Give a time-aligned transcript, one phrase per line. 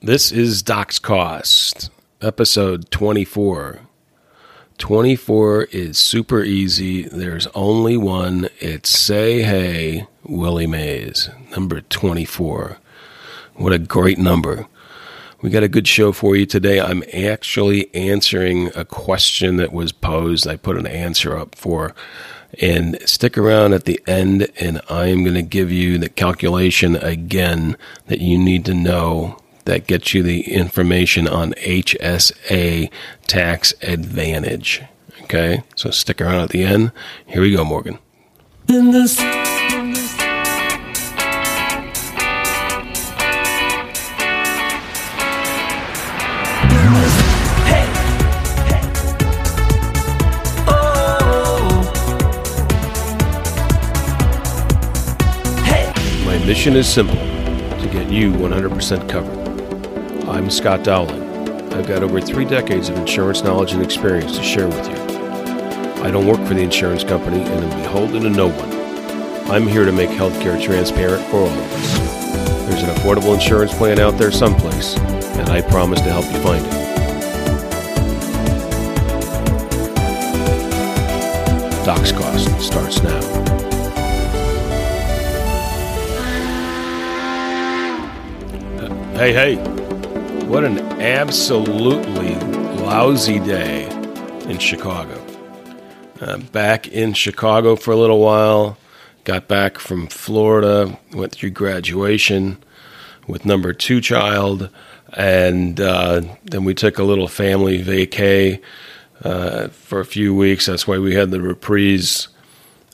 [0.00, 1.90] This is Doc's Cost,
[2.22, 3.80] episode 24.
[4.78, 7.02] 24 is super easy.
[7.02, 8.48] There's only one.
[8.60, 12.78] It's Say Hey, Willie Mays, number 24.
[13.56, 14.68] What a great number.
[15.42, 16.80] We got a good show for you today.
[16.80, 20.46] I'm actually answering a question that was posed.
[20.46, 21.92] I put an answer up for.
[22.62, 27.76] And stick around at the end, and I'm going to give you the calculation again
[28.06, 29.37] that you need to know
[29.68, 32.90] that gets you the information on HSA
[33.26, 34.82] tax advantage.
[35.24, 36.90] Okay, so stick around at the end.
[37.26, 37.98] Here we go, Morgan.
[56.24, 59.47] My mission is simple to get you 100% covered.
[60.38, 61.20] I'm Scott Dowling.
[61.72, 64.94] I've got over three decades of insurance knowledge and experience to share with you.
[66.04, 69.50] I don't work for the insurance company and am beholden to no one.
[69.50, 71.98] I'm here to make healthcare transparent for all of us.
[72.68, 76.64] There's an affordable insurance plan out there someplace, and I promise to help you find
[76.64, 76.72] it.
[81.84, 83.18] Doc's Cost starts now.
[88.78, 89.77] Uh, hey, hey,
[90.48, 92.34] what an absolutely
[92.82, 93.86] lousy day
[94.48, 95.22] in Chicago.
[96.22, 98.78] Uh, back in Chicago for a little while,
[99.24, 102.56] got back from Florida, went through graduation
[103.26, 104.70] with number two child,
[105.12, 108.58] and uh, then we took a little family vacay
[109.24, 110.64] uh, for a few weeks.
[110.64, 112.28] That's why we had the reprise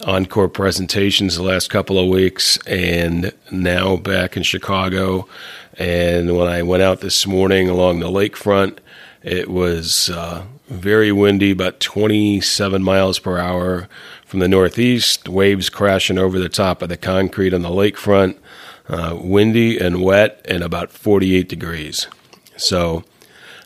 [0.02, 5.28] encore presentations the last couple of weeks, and now back in Chicago.
[5.78, 8.78] And when I went out this morning along the lakefront,
[9.22, 13.88] it was uh, very windy, about 27 miles per hour
[14.26, 18.36] from the northeast, waves crashing over the top of the concrete on the lakefront,
[18.88, 22.06] uh, windy and wet, and about 48 degrees.
[22.56, 23.04] So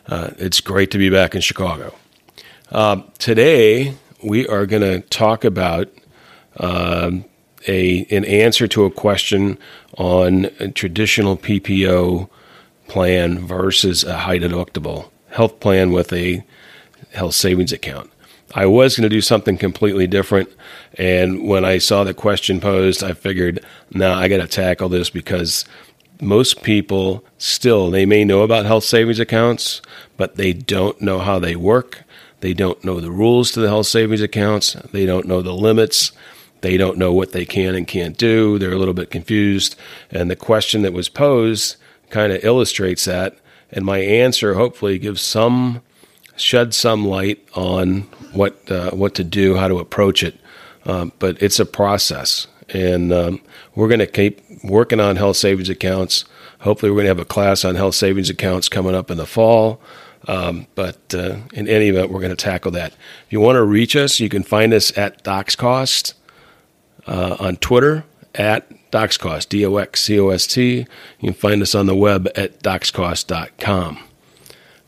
[0.07, 1.93] uh, it's great to be back in Chicago.
[2.71, 5.89] Uh, today, we are going to talk about
[6.59, 7.25] um,
[7.67, 9.57] a an answer to a question
[9.97, 12.29] on a traditional PPO
[12.87, 16.43] plan versus a high deductible health plan with a
[17.11, 18.11] health savings account.
[18.55, 20.49] I was going to do something completely different,
[20.95, 24.89] and when I saw the question posed, I figured, now nah, I got to tackle
[24.89, 25.65] this because
[26.21, 29.81] most people still they may know about health savings accounts,
[30.17, 32.03] but they don't know how they work.
[32.41, 34.73] They don't know the rules to the health savings accounts.
[34.91, 36.11] They don't know the limits.
[36.61, 38.59] They don't know what they can and can't do.
[38.59, 39.75] They're a little bit confused.
[40.11, 41.77] And the question that was posed
[42.09, 43.37] kind of illustrates that.
[43.71, 45.81] And my answer hopefully gives some,
[46.35, 48.01] shed some light on
[48.33, 50.39] what, uh, what to do, how to approach it.
[50.85, 52.47] Um, but it's a process.
[52.69, 53.41] And um,
[53.75, 56.25] we're going to keep working on health savings accounts.
[56.61, 59.25] Hopefully, we're going to have a class on health savings accounts coming up in the
[59.25, 59.81] fall.
[60.27, 62.91] Um, but uh, in any event, we're going to tackle that.
[63.25, 66.13] If you want to reach us, you can find us at Doc's Cost
[67.09, 68.05] uh, on Twitter
[68.35, 70.85] at DoxCost, D O X C O S T.
[71.19, 73.99] You can find us on the web at doxcost.com.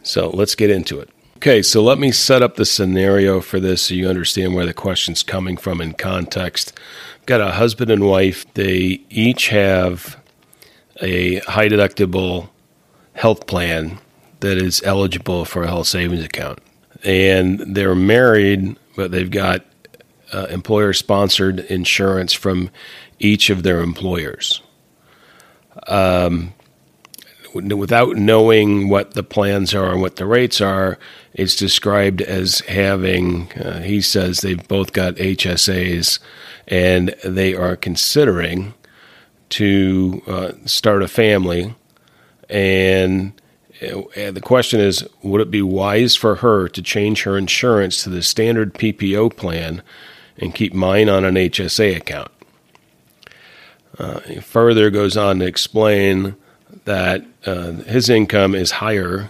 [0.03, 1.09] So let's get into it.
[1.37, 4.73] Okay, so let me set up the scenario for this so you understand where the
[4.75, 6.79] question's coming from in context.
[7.25, 8.51] Got a husband and wife.
[8.53, 10.21] They each have
[11.01, 12.49] a high deductible
[13.13, 13.97] health plan
[14.41, 16.59] that is eligible for a health savings account.
[17.03, 19.65] And they're married, but they've got
[20.33, 22.69] uh, employer sponsored insurance from
[23.19, 24.61] each of their employers.
[25.87, 26.53] Um,
[27.53, 30.97] without knowing what the plans are and what the rates are,
[31.33, 36.19] it's described as having, uh, he says they've both got HSAs
[36.67, 38.73] and they are considering
[39.49, 41.75] to uh, start a family.
[42.49, 43.33] And
[43.81, 48.09] uh, the question is would it be wise for her to change her insurance to
[48.09, 49.81] the standard PPO plan
[50.37, 52.31] and keep mine on an HSA account.
[53.97, 56.35] Uh, he further goes on to explain
[56.85, 59.29] that uh, his income is higher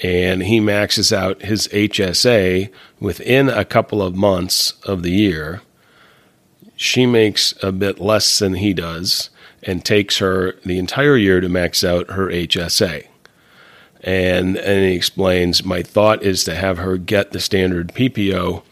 [0.00, 2.70] and he maxes out his HSA
[3.00, 5.60] within a couple of months of the year.
[6.76, 9.30] She makes a bit less than he does
[9.62, 13.06] and takes her the entire year to max out her HSA.
[14.02, 18.62] And, and he explains, My thought is to have her get the standard PPO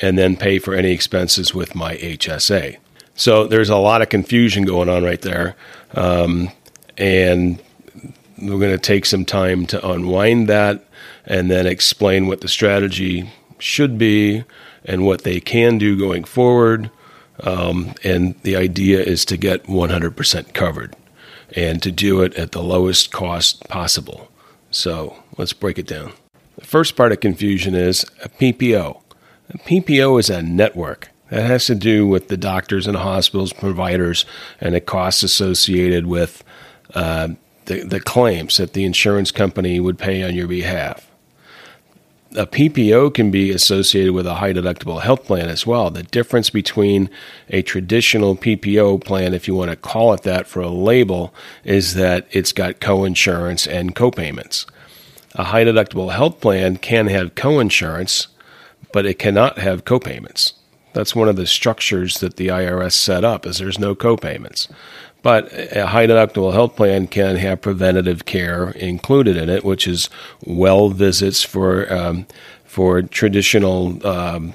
[0.00, 2.78] and then pay for any expenses with my HSA.
[3.14, 5.56] So there's a lot of confusion going on right there.
[5.94, 6.50] Um,
[6.98, 7.62] and
[8.38, 10.84] we're going to take some time to unwind that
[11.24, 14.44] and then explain what the strategy should be
[14.84, 16.90] and what they can do going forward.
[17.40, 20.94] Um, and the idea is to get 100% covered
[21.56, 24.30] and to do it at the lowest cost possible.
[24.70, 26.12] So let's break it down.
[26.56, 29.00] The first part of confusion is a PPO.
[29.52, 31.10] PPO is a network.
[31.30, 34.24] That has to do with the doctors and hospitals, providers,
[34.60, 36.44] and the costs associated with
[36.94, 37.28] uh,
[37.64, 41.10] the, the claims that the insurance company would pay on your behalf.
[42.36, 45.90] A PPO can be associated with a high deductible health plan as well.
[45.90, 47.08] The difference between
[47.48, 51.32] a traditional PPO plan, if you want to call it that for a label,
[51.62, 54.66] is that it's got coinsurance and copayments.
[55.36, 58.26] A high deductible health plan can have coinsurance,
[58.94, 60.52] but it cannot have copayments.
[60.92, 64.68] That's one of the structures that the IRS set up is there's no copayments.
[65.20, 70.08] But a high deductible health plan can have preventative care included in it, which is
[70.44, 72.28] well visits for um,
[72.64, 74.54] for traditional um,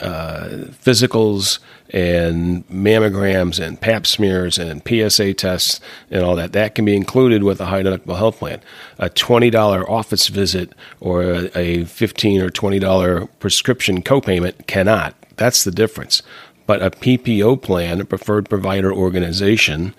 [0.00, 0.48] uh,
[0.84, 1.58] physicals
[1.90, 5.80] and mammograms and pap smears and PSA tests
[6.10, 6.52] and all that.
[6.52, 8.60] That can be included with a high deductible health plan.
[8.98, 15.14] A $20 office visit or a 15 or $20 prescription copayment cannot.
[15.36, 16.22] That's the difference.
[16.66, 19.94] But a PPO plan, a preferred provider organization,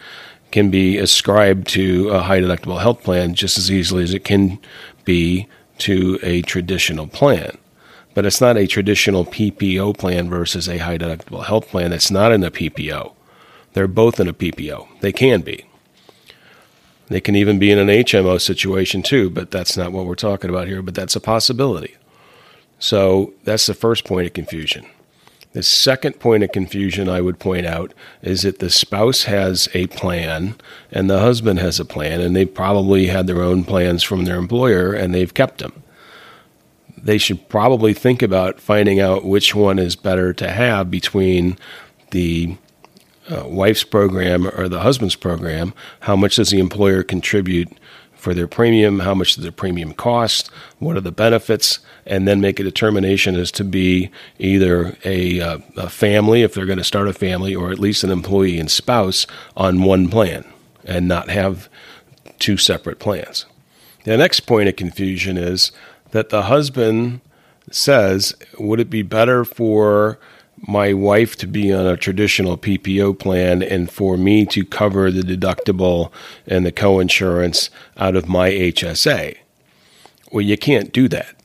[0.51, 4.59] can be ascribed to a high deductible health plan just as easily as it can
[5.05, 5.47] be
[5.79, 7.57] to a traditional plan.
[8.13, 11.93] But it's not a traditional PPO plan versus a high deductible health plan.
[11.93, 13.13] It's not in a PPO.
[13.73, 14.99] They're both in a PPO.
[14.99, 15.65] They can be.
[17.07, 20.49] They can even be in an HMO situation too, but that's not what we're talking
[20.49, 21.95] about here, but that's a possibility.
[22.79, 24.85] So that's the first point of confusion.
[25.53, 29.87] The second point of confusion I would point out is that the spouse has a
[29.87, 30.55] plan
[30.89, 34.37] and the husband has a plan, and they probably had their own plans from their
[34.37, 35.80] employer and they've kept them.
[37.03, 41.57] They should probably think about finding out which one is better to have between
[42.11, 42.57] the
[43.29, 45.73] uh, wife's program or the husband's program.
[46.01, 47.69] How much does the employer contribute
[48.13, 48.99] for their premium?
[48.99, 50.51] How much does the premium cost?
[50.79, 51.79] What are the benefits?
[52.05, 54.09] and then make a determination as to be
[54.39, 58.03] either a, uh, a family, if they're going to start a family, or at least
[58.03, 60.45] an employee and spouse on one plan
[60.83, 61.69] and not have
[62.39, 63.45] two separate plans.
[64.03, 65.71] The next point of confusion is
[66.11, 67.21] that the husband
[67.71, 70.19] says, Would it be better for
[70.57, 75.21] my wife to be on a traditional PPO plan and for me to cover the
[75.21, 76.11] deductible
[76.45, 79.37] and the coinsurance out of my HSA?
[80.31, 81.35] Well, you can't do that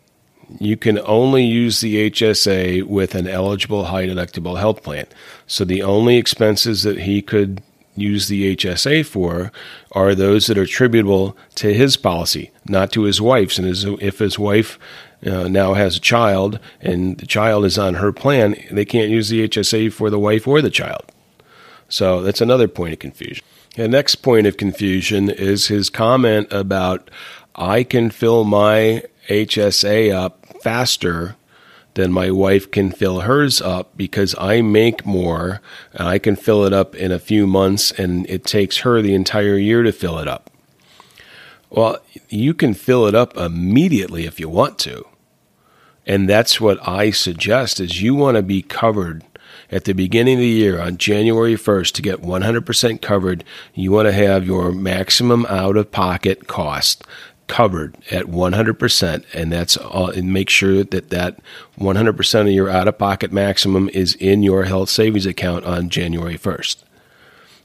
[0.61, 5.07] you can only use the HSA with an eligible high deductible health plan.
[5.47, 7.63] So the only expenses that he could
[7.97, 9.53] use the HSA for
[9.93, 13.59] are those that are attributable to his policy, not to his wife's.
[13.59, 14.79] And his, if his wife
[15.25, 19.29] uh, now has a child and the child is on her plan, they can't use
[19.29, 21.05] the HSA for the wife or the child.
[21.89, 23.45] So that's another point of confusion.
[23.77, 27.11] The next point of confusion is his comment about
[27.55, 31.37] I can fill my HSA up faster
[31.97, 35.61] than my wife can fill hers up because I make more
[35.93, 39.15] and I can fill it up in a few months and it takes her the
[39.15, 40.51] entire year to fill it up.
[41.71, 41.99] Well,
[42.29, 45.07] you can fill it up immediately if you want to.
[46.07, 49.25] And that's what I suggest is you want to be covered
[49.73, 53.43] at the beginning of the year on January 1st to get 100% covered.
[53.75, 57.05] You want to have your maximum out of pocket cost
[57.47, 61.39] covered at 100% and that's all, and make sure that that
[61.79, 66.39] 100% of your out of pocket maximum is in your health savings account on January
[66.39, 66.77] 1st.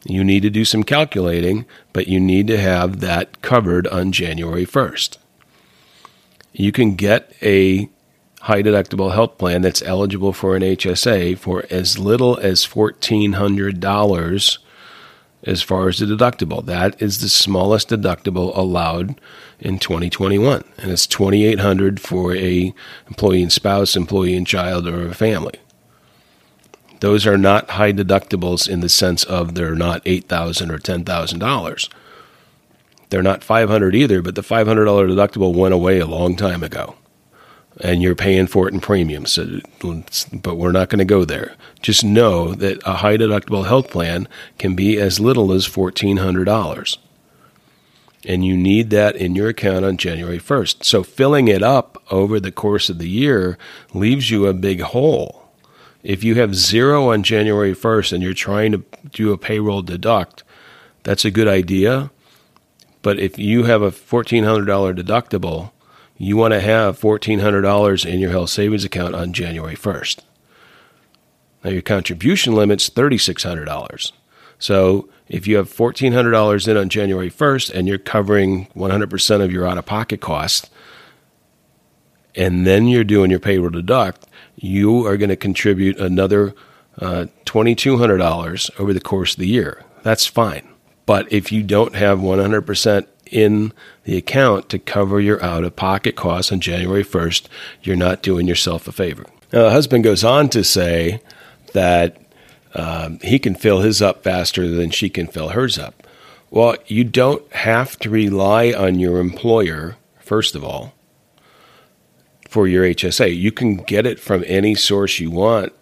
[0.03, 4.65] You need to do some calculating, but you need to have that covered on January
[4.65, 5.17] 1st.
[6.53, 7.89] You can get a
[8.41, 14.57] high deductible health plan that's eligible for an HSA for as little as $1,400
[15.43, 16.65] as far as the deductible.
[16.65, 19.19] That is the smallest deductible allowed
[19.59, 22.73] in 2021, and it's 2,800 for a
[23.07, 25.59] employee and spouse, employee and child, or a family.
[26.99, 31.03] Those are not high deductibles in the sense of they're not eight thousand or ten
[31.03, 31.89] thousand dollars.
[33.09, 36.95] They're not 500 either, but the $500 deductible went away a long time ago
[37.79, 39.31] and you're paying for it in premiums.
[39.33, 39.61] So,
[40.33, 41.55] but we're not going to go there.
[41.81, 44.27] Just know that a high deductible health plan
[44.59, 46.97] can be as little as $1,400.
[48.25, 50.83] And you need that in your account on January 1st.
[50.83, 53.57] So filling it up over the course of the year
[53.93, 55.49] leaves you a big hole.
[56.03, 60.43] If you have zero on January 1st and you're trying to do a payroll deduct,
[61.03, 62.11] that's a good idea
[63.01, 65.71] But if you have a $1,400 deductible,
[66.21, 70.19] you want to have $1,400 in your health savings account on January 1st.
[71.63, 74.11] Now, your contribution limit's $3,600.
[74.59, 79.65] So if you have $1,400 in on January 1st and you're covering 100% of your
[79.65, 80.69] out of pocket costs,
[82.35, 86.53] and then you're doing your payroll deduct, you are going to contribute another
[86.99, 89.83] uh, $2,200 over the course of the year.
[90.03, 90.67] That's fine.
[91.07, 93.73] But if you don't have 100% in
[94.03, 97.47] the account to cover your out of pocket costs on January 1st,
[97.83, 99.25] you're not doing yourself a favor.
[99.51, 101.21] Now, the husband goes on to say
[101.73, 102.17] that
[102.73, 106.07] um, he can fill his up faster than she can fill hers up.
[106.49, 110.93] Well, you don't have to rely on your employer, first of all,
[112.49, 113.35] for your HSA.
[113.35, 115.73] You can get it from any source you want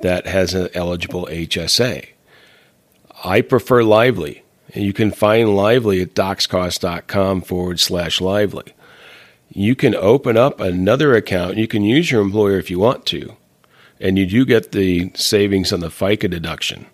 [0.00, 2.08] that has an eligible HSA.
[3.24, 4.42] I prefer Lively.
[4.74, 8.74] You can find Lively at doxcost.com forward slash lively.
[9.48, 11.56] You can open up another account.
[11.56, 13.36] You can use your employer if you want to,
[14.00, 16.86] and you do get the savings on the FICA deduction.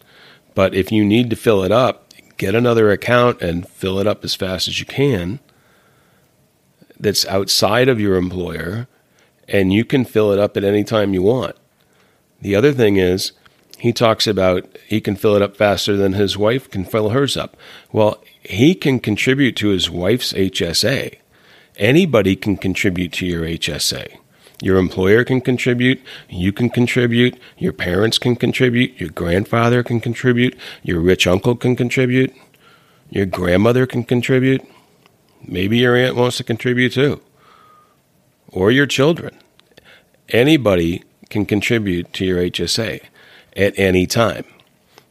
[0.54, 4.24] But if you need to fill it up, get another account and fill it up
[4.24, 5.40] as fast as you can
[6.98, 8.88] that's outside of your employer,
[9.48, 11.56] and you can fill it up at any time you want.
[12.40, 13.32] The other thing is,
[13.78, 17.36] he talks about he can fill it up faster than his wife can fill hers
[17.36, 17.56] up.
[17.92, 21.16] Well, he can contribute to his wife's HSA.
[21.76, 24.16] Anybody can contribute to your HSA.
[24.62, 30.56] Your employer can contribute, you can contribute, your parents can contribute, your grandfather can contribute,
[30.82, 32.34] your rich uncle can contribute,
[33.10, 34.66] your grandmother can contribute,
[35.46, 37.20] maybe your aunt wants to contribute too,
[38.48, 39.36] or your children.
[40.30, 43.02] Anybody can contribute to your HSA
[43.56, 44.44] at any time.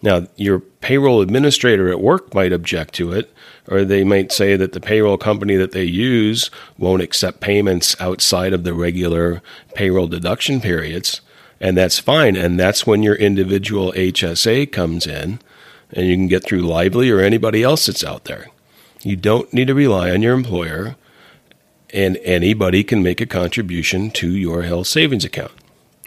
[0.01, 3.33] Now, your payroll administrator at work might object to it,
[3.67, 8.53] or they might say that the payroll company that they use won't accept payments outside
[8.53, 9.41] of the regular
[9.73, 11.21] payroll deduction periods.
[11.59, 12.35] And that's fine.
[12.35, 15.39] And that's when your individual HSA comes in,
[15.91, 18.49] and you can get through Lively or anybody else that's out there.
[19.01, 20.97] You don't need to rely on your employer,
[21.91, 25.53] and anybody can make a contribution to your health savings account.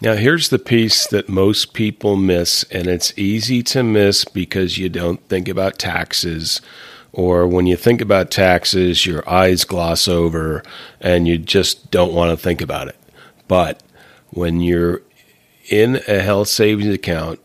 [0.01, 4.89] Now, here's the piece that most people miss, and it's easy to miss because you
[4.89, 6.61] don't think about taxes,
[7.13, 10.63] or when you think about taxes, your eyes gloss over
[11.01, 12.97] and you just don't want to think about it.
[13.49, 13.83] But
[14.29, 15.03] when you're
[15.69, 17.41] in a health savings account,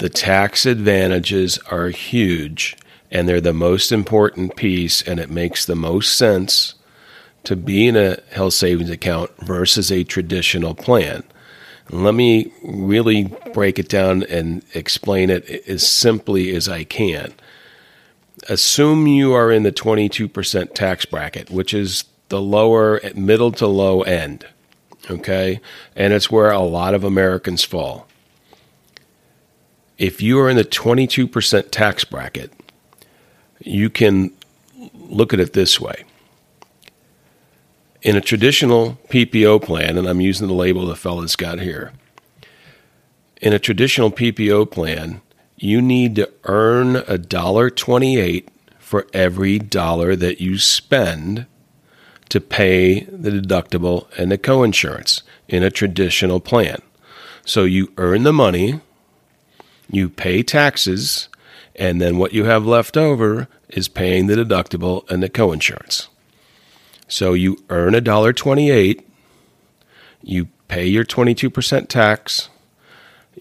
[0.00, 2.76] the tax advantages are huge
[3.08, 6.74] and they're the most important piece, and it makes the most sense
[7.44, 11.22] to be in a health savings account versus a traditional plan.
[11.90, 17.34] Let me really break it down and explain it as simply as I can.
[18.48, 24.02] Assume you are in the 22% tax bracket, which is the lower, middle to low
[24.02, 24.46] end.
[25.10, 25.60] Okay?
[25.94, 28.06] And it's where a lot of Americans fall.
[29.98, 32.52] If you are in the 22% tax bracket,
[33.60, 34.32] you can
[34.94, 36.04] look at it this way
[38.02, 41.92] in a traditional PPO plan, and I'm using the label the fella's got here,
[43.40, 45.20] in a traditional PPO plan,
[45.56, 51.46] you need to earn a dollar twenty-eight for every dollar that you spend
[52.28, 56.82] to pay the deductible and the coinsurance in a traditional plan.
[57.44, 58.80] So you earn the money,
[59.90, 61.28] you pay taxes,
[61.76, 66.08] and then what you have left over is paying the deductible and the coinsurance.
[67.12, 69.06] So you earn a dollar twenty-eight.
[70.22, 72.48] You pay your twenty-two percent tax.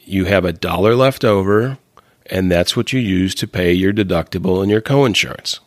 [0.03, 1.77] You have a dollar left over,
[2.25, 5.59] and that's what you use to pay your deductible and your coinsurance,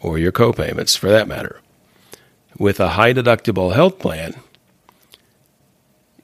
[0.00, 1.60] or your copayments, for that matter.
[2.58, 4.34] With a high deductible health plan,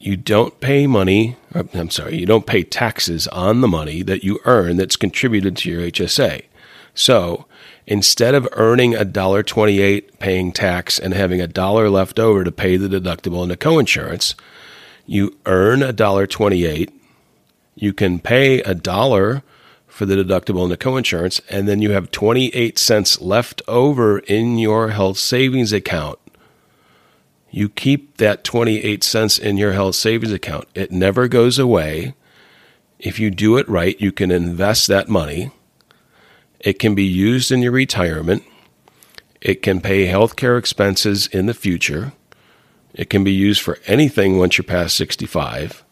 [0.00, 4.24] you don't pay money, uh, I'm sorry, you don't pay taxes on the money that
[4.24, 6.46] you earn that's contributed to your HSA.
[6.94, 7.46] So
[7.86, 12.52] instead of earning a dollar twenty-eight paying tax and having a dollar left over to
[12.52, 14.34] pay the deductible and the coinsurance,
[15.06, 16.92] you earn a dollar twenty-eight.
[17.74, 19.42] You can pay a dollar
[19.94, 24.58] for the deductible and the coinsurance, and then you have 28 cents left over in
[24.58, 26.18] your health savings account.
[27.52, 30.66] You keep that 28 cents in your health savings account.
[30.74, 32.14] It never goes away.
[32.98, 35.52] If you do it right, you can invest that money
[36.64, 38.42] it can be used in your retirement.
[39.40, 42.14] It can pay healthcare expenses in the future.
[42.94, 45.84] It can be used for anything once you're past 65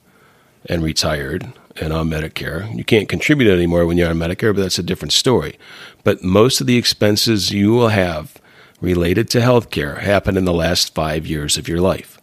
[0.66, 1.52] and retired.
[1.80, 2.74] and on Medicare.
[2.76, 5.58] You can't contribute anymore when you're on Medicare, but that's a different story.
[6.04, 8.34] But most of the expenses you will have
[8.82, 12.20] related to healthcare happen in the last five years of your life.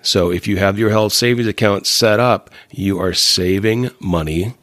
[0.00, 4.54] So if you have your health savings account set up, you are saving money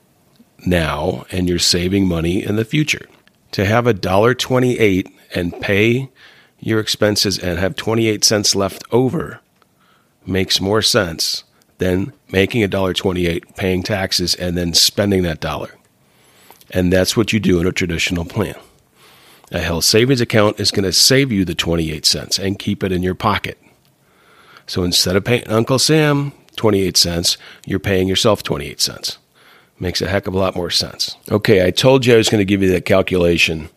[0.65, 3.07] now and you're saving money in the future.
[3.53, 6.09] To have a dollar 28 and pay
[6.59, 9.39] your expenses and have 28 cents left over
[10.25, 11.43] makes more sense
[11.79, 15.75] than making a dollar 28 paying taxes and then spending that dollar.
[16.69, 18.55] And that's what you do in a traditional plan.
[19.51, 22.91] A health savings account is going to save you the 28 cents and keep it
[22.91, 23.57] in your pocket.
[24.65, 29.17] So instead of paying Uncle Sam 28 cents, you're paying yourself 28 cents.
[29.81, 31.17] Makes a heck of a lot more sense.
[31.31, 33.67] Okay, I told you I was going to give you that calculation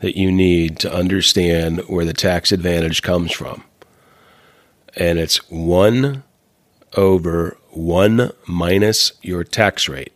[0.00, 3.64] that you need to understand where the tax advantage comes from.
[4.94, 6.22] And it's 1
[6.98, 10.12] over 1 minus your tax rate.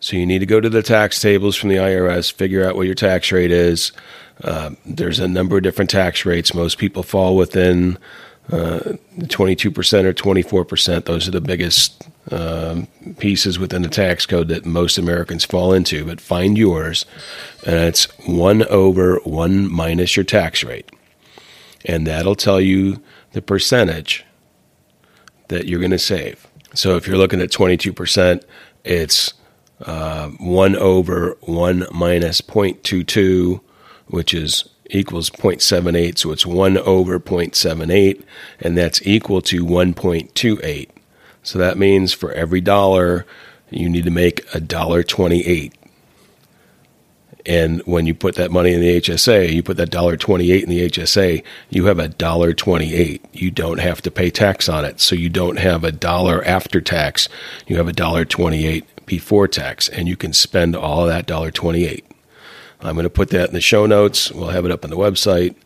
[0.00, 2.84] So you need to go to the tax tables from the IRS, figure out what
[2.84, 3.92] your tax rate is.
[4.44, 6.52] Uh, there's a number of different tax rates.
[6.52, 7.96] Most people fall within
[8.50, 11.04] uh, 22% or 24%.
[11.04, 12.86] Those are the biggest um,
[13.18, 16.04] pieces within the tax code that most Americans fall into.
[16.04, 17.04] But find yours,
[17.66, 20.90] and it's 1 over 1 minus your tax rate.
[21.84, 23.02] And that'll tell you
[23.32, 24.24] the percentage
[25.48, 26.46] that you're going to save.
[26.74, 28.42] So if you're looking at 22%,
[28.84, 29.34] it's
[29.82, 33.60] uh, 1 over 1 minus 0.22,
[34.06, 36.18] which is equals 0.78.
[36.18, 38.22] So it's 1 over 0.78,
[38.60, 40.88] and that's equal to 1.28.
[41.42, 43.26] So that means for every dollar,
[43.70, 45.74] you need to make a dollar 28.
[47.46, 50.64] And when you put that money in the HSA, you put that dollar twenty eight
[50.64, 53.24] in the HSA, you have a dollar twenty eight.
[53.32, 55.00] You don't have to pay tax on it.
[55.00, 57.26] So you don't have a dollar after tax.
[57.66, 61.50] You have a dollar twenty eight before tax, and you can spend all that dollar
[61.50, 62.04] twenty eight.
[62.80, 64.30] I'm going to put that in the show notes.
[64.30, 65.56] We'll have it up on the website,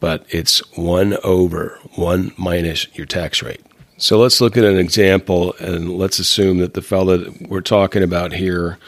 [0.00, 3.60] but it's one over one minus your tax rate.
[3.96, 8.02] So let's look at an example, and let's assume that the fellow that we're talking
[8.02, 8.78] about here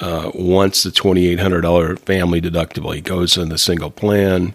[0.00, 2.94] uh, wants the $2,800 family deductible.
[2.94, 4.54] He goes in the single plan.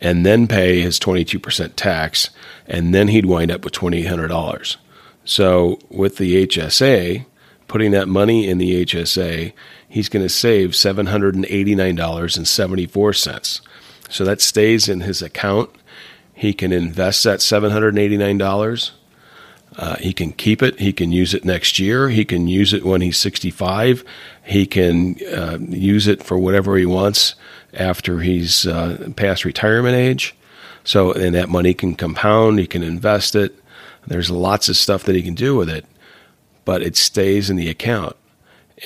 [0.00, 2.30] and then pay his 22% tax,
[2.66, 4.76] and then he'd wind up with $2,800.
[5.24, 7.24] So with the HSA,
[7.68, 9.52] putting that money in the HSA,
[9.88, 13.60] he's going to save $789.74.
[14.08, 15.70] So that stays in his account.
[16.34, 18.90] He can invest that $789.
[19.76, 20.80] Uh, he can keep it.
[20.80, 22.08] He can use it next year.
[22.08, 24.04] He can use it when he's 65.
[24.44, 27.34] He can uh, use it for whatever he wants
[27.74, 30.34] after he's uh, past retirement age.
[30.84, 33.54] So, and that money can compound, he can invest it.
[34.06, 35.84] There's lots of stuff that he can do with it,
[36.64, 38.16] but it stays in the account.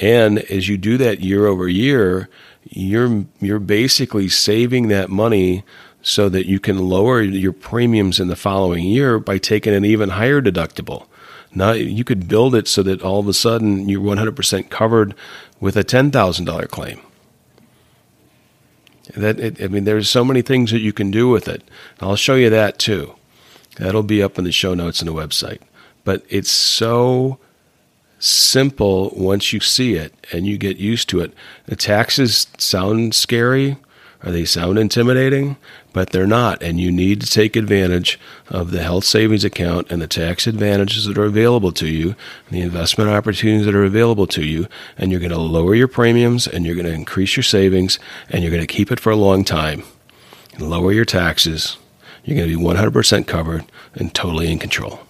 [0.01, 2.29] And as you do that year over year,
[2.69, 5.65] you're you're basically saving that money
[6.03, 10.11] so that you can lower your premiums in the following year by taking an even
[10.11, 11.07] higher deductible.
[11.55, 15.15] Now you could build it so that all of a sudden you're 100% covered
[15.61, 17.01] with a $10,000 claim.
[19.17, 21.63] That it, I mean, there's so many things that you can do with it.
[22.01, 23.15] I'll show you that too.
[23.77, 25.61] That'll be up in the show notes on the website.
[26.05, 27.39] But it's so
[28.19, 31.35] simple once you see it and you get used to it.
[31.67, 33.77] The taxes sound scary
[34.31, 35.57] they sound intimidating,
[35.93, 36.63] but they're not.
[36.63, 41.07] And you need to take advantage of the health savings account and the tax advantages
[41.07, 42.15] that are available to you,
[42.47, 44.69] and the investment opportunities that are available to you.
[44.97, 48.43] And you're going to lower your premiums and you're going to increase your savings and
[48.43, 49.83] you're going to keep it for a long time.
[50.59, 51.79] Lower your taxes.
[52.25, 55.01] You're going to be 100% covered and totally in control.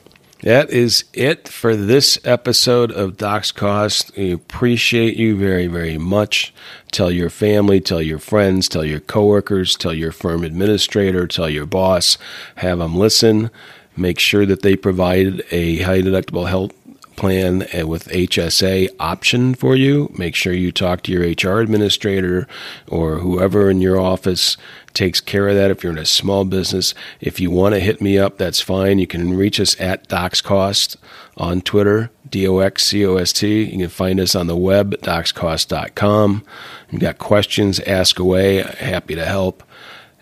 [0.43, 4.11] That is it for this episode of Docs Cost.
[4.17, 6.53] We appreciate you very, very much.
[6.91, 11.67] Tell your family, tell your friends, tell your coworkers, tell your firm administrator, tell your
[11.67, 12.19] boss.
[12.57, 13.53] Have them listen.
[13.97, 16.73] Make sure that they provide a high deductible health
[17.17, 20.13] plan eh, with HSA option for you.
[20.17, 22.47] Make sure you talk to your HR administrator
[22.89, 24.57] or whoever in your office
[24.95, 26.95] takes care of that if you're in a small business.
[27.21, 28.99] If you want to hit me up, that's fine.
[28.99, 30.97] You can reach us at DoxCost
[31.37, 33.65] on Twitter, D O X C O S T.
[33.65, 36.45] You can find us on the web doxcost.com.
[36.91, 38.63] You've got questions, ask away.
[38.63, 39.63] Happy to help.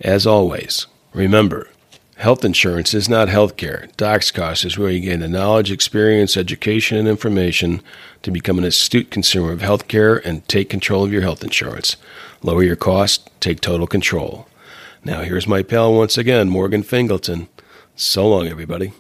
[0.01, 1.69] As always, remember,
[2.21, 3.91] Health insurance is not health healthcare.
[3.97, 7.81] DocsCost is where you gain the knowledge, experience, education, and information
[8.21, 11.97] to become an astute consumer of healthcare and take control of your health insurance.
[12.43, 14.47] Lower your cost, take total control.
[15.03, 17.49] Now, here's my pal once again, Morgan Fingleton.
[17.97, 18.93] So long, everybody.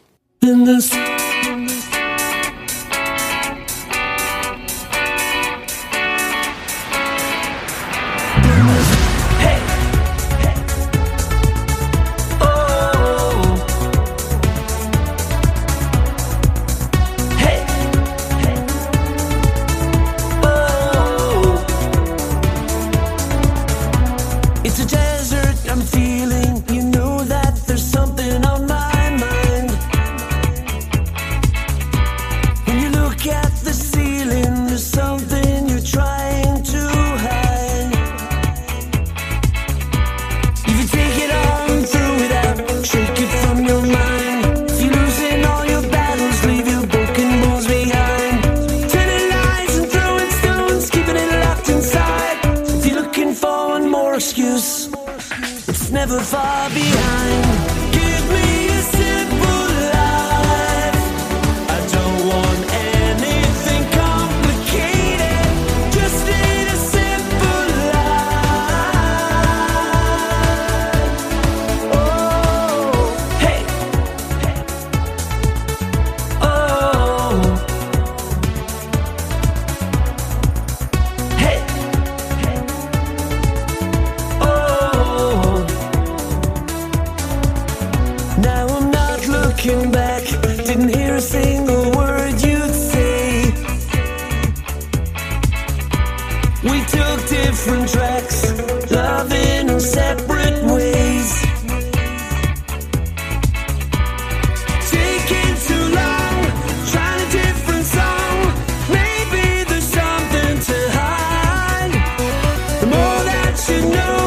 [113.70, 114.19] You know.